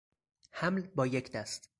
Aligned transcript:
حمل 0.51 0.81
با 0.81 1.07
یک 1.07 1.31
دست 1.31 1.69